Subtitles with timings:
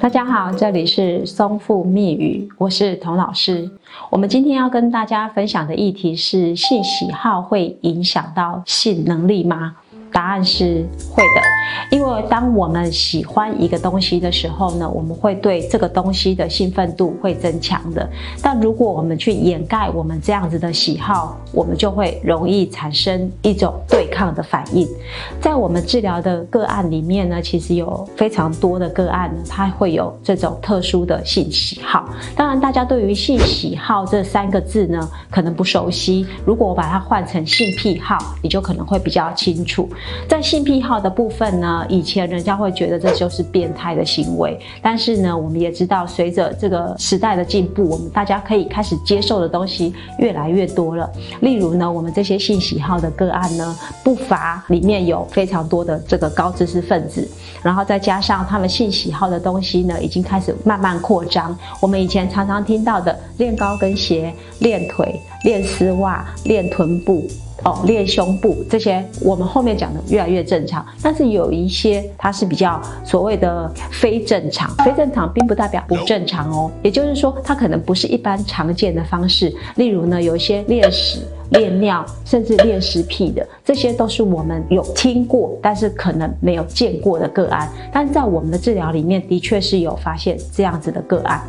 [0.00, 3.70] 大家好，这里是松富密语，我是童老师。
[4.08, 9.76] 我们今天要跟大家分享的议题是：性喜好会影响到性能力吗？
[10.12, 18.08] 答案是会的，因为当我们喜欢一个东西的时候呢，我们会对这个东西的兴奋度会增强的。
[18.42, 24.88] 但如果我们去掩盖我们这样子的喜好，我们就会容易产生一种对抗的反应。
[25.40, 32.08] 在我们治疗的个案里面呢，其实有非常多的个案呢，它会有这种特殊的性喜好。
[32.34, 36.26] 当然，大家对于性喜好这三个字呢，可能不熟悉。
[36.44, 39.88] 如果我把它换成性癖好，你就可能会比较清楚。
[40.28, 51.10] 在性癖好的部分呢，以前人家会觉得这就是变态的行为，但是呢，我们也知道，随着这个时代的进步，我们大家可以开始接受的东西越来越多了。
[51.40, 57.28] 例如呢，我们这些性喜好的个案呢，不乏里面有非常多的这个高知识分子，
[57.62, 61.56] 然后再加上他们性喜好的东西呢，已经开始慢慢扩张。
[61.80, 67.26] 我们以前常常听到的练高跟鞋、练腿、练丝袜、练臀部。
[67.64, 81.20] 哦，练胸部这些，我们后面讲的越来越正常，但是有一些它是比较所谓的非正常，非正常并不代表不正常哦，也就是说，它可能不是一般常见的方式，例如呢，有一些练屎。
[81.50, 87.68] 练尿，甚至练食癖的，这些都是我们有听过，但是可能没有见过的个案。
[87.92, 91.40] 但在我们的治疗里面，的确是有发现这样子的个案。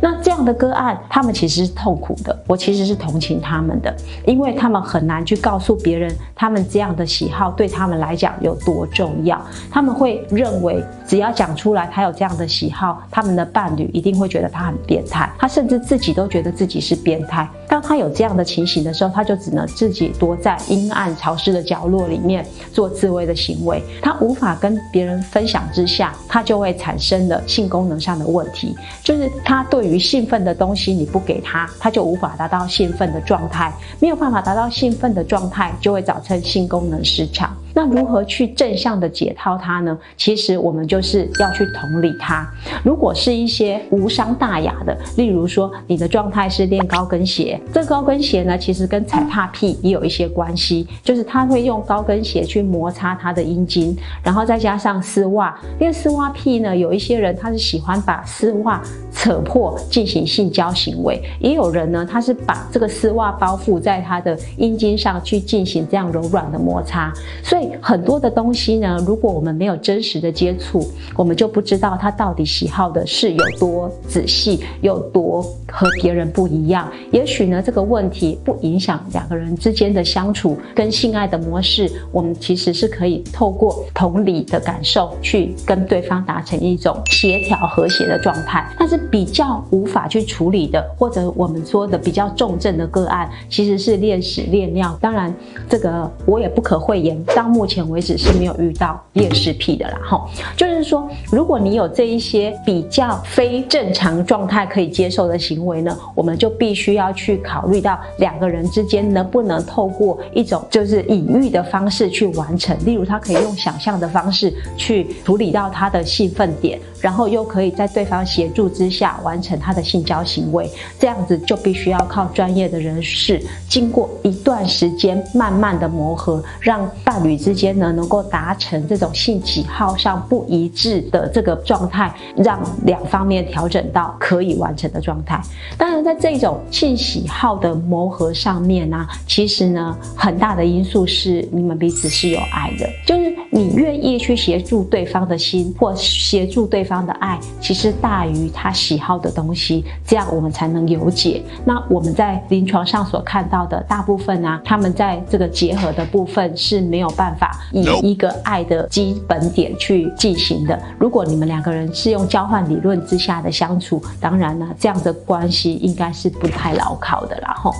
[0.00, 2.36] 那这样的个案，他们其实是痛苦的。
[2.46, 3.94] 我其实是同情他们的，
[4.26, 9.40] 因为他们很难去告诉别人，他们这样的喜好对他们来讲有多重要。
[9.70, 15.28] 他们会认为，只要讲出来他有这样的喜好，他们的伴侣一定会觉得他很变态。
[15.38, 17.48] 他甚至自己都觉得自己是变态。
[17.68, 23.82] 当他有这样的情形的时候，他就只能自己躲在阴暗潮湿的角落里面做自慰的行为。
[24.02, 28.76] 他无法跟别人分享之下，他就会产生了性功能上的问题。
[29.02, 33.72] 就是他对于兴奋的东西你不给他，他就无法达到兴奋的状态。
[34.00, 37.56] 没有办法达到兴奋的状态，就会造成性功能失常。
[37.78, 39.96] 那如何去正向的解套它呢？
[40.16, 42.44] 其实我们就是要去同理它。
[42.82, 55.56] 如果是一些无伤大雅的，例如说你的状态是练高跟鞋，这高跟鞋呢，其实跟踩踏屁也有一些关系，就是他会用高跟鞋去摩擦他的阴茎，然后再加上丝袜。
[55.78, 67.12] 练丝袜癖呢，有一些人他是喜欢把丝袜扯破进行性交行为，也有人呢，他是把这个丝袜包覆在他的阴茎上去进行这样柔软的摩擦，
[67.44, 67.67] 所以。
[67.80, 70.86] 很多的东西呢，如果我们没有真实的接触，
[71.16, 76.90] 我们就不知道他到底喜好的是有多仔细，有多和别人不一样。
[77.12, 88.66] 也许呢，这个问题不影响两个人之间的相处跟性爱的模式，我们其实是可以透过同理的感受去跟对方达成一种协调和谐的状态。
[88.78, 94.96] 但是比较无法去处理的，或者我们说的比较重症的个案，其实是恋屎恋尿。
[95.00, 95.34] 当然，
[95.68, 97.18] 这个我也不可讳言。
[97.34, 116.78] 当目前为止是没有遇到恋尸癖的啦，哈，就是说，如果你有这一些比较非正常状态可以接受的行为呢，我们就必须要去考虑到两个人之间能不能透过一种就是隐喻的方式去完成，例如他可以用想象的方式去处理到他的兴奋点。
[117.00, 135.40] 然后又可以在对方协助之下完成他的性交行为，这样子就必须要靠专业的人士，经过一段时间慢慢的磨合，让伴侣之间呢能够达成这种性喜好上不一致的这个状态，让两方面调整到可以完成的状态。
[135.76, 146.88] 当然，在这种性喜好的磨合上面呢，其实呢很大的因素是你们彼此是有爱的，就是你愿意去协助对方的心，或协助对。
[146.88, 151.42] 方的爱其实大于他喜好的东西，这样我们才能有解。
[151.66, 160.80] 那我们在临床上所看到的大部分呢，他们在这个结合的部分是没有办办法以一个爱的基本点去进行的。
[160.98, 167.54] 如果你们两个人是用交换理论之下的相处，当然呢，这样的关系应该是不太牢靠的啦。
[167.54, 167.74] 吼，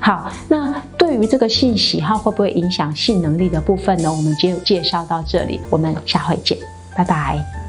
[0.00, 4.12] 好，那对于这个性喜好会不会影响性能力的部分呢？
[4.12, 6.56] 我们就介绍到这里，我们下回见，
[6.96, 7.63] 拜拜。